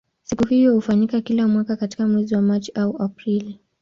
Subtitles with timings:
[0.23, 3.59] Siku hiyo hufanyika kila mwaka katika mwezi wa Machi au Aprili.